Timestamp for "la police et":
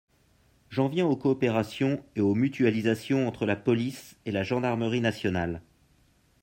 3.45-4.31